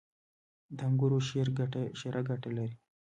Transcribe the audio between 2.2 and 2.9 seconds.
ګټه لري.